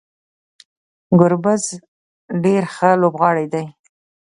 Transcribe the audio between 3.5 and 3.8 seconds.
دی